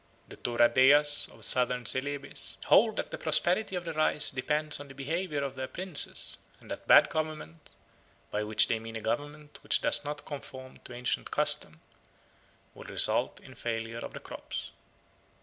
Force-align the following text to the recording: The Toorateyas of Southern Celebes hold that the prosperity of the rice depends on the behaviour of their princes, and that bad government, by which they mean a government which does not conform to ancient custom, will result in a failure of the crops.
The 0.29 0.37
Toorateyas 0.37 1.31
of 1.31 1.45
Southern 1.45 1.85
Celebes 1.85 2.57
hold 2.65 2.95
that 2.95 3.11
the 3.11 3.19
prosperity 3.19 3.75
of 3.75 3.83
the 3.85 3.93
rice 3.93 4.31
depends 4.31 4.79
on 4.79 4.87
the 4.87 4.95
behaviour 4.95 5.43
of 5.43 5.53
their 5.55 5.67
princes, 5.67 6.39
and 6.59 6.71
that 6.71 6.87
bad 6.87 7.11
government, 7.11 7.69
by 8.31 8.41
which 8.41 8.67
they 8.67 8.79
mean 8.79 8.95
a 8.95 9.01
government 9.01 9.59
which 9.61 9.79
does 9.79 10.03
not 10.03 10.25
conform 10.25 10.79
to 10.85 10.93
ancient 10.93 11.29
custom, 11.29 11.81
will 12.73 12.85
result 12.85 13.39
in 13.41 13.51
a 13.51 13.55
failure 13.55 13.99
of 13.99 14.13
the 14.13 14.19
crops. 14.19 14.71